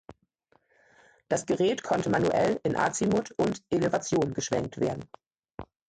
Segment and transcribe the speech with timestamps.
[1.29, 5.07] Das Gerät konnte manuell in Azimut und Elevation geschwenkt werden.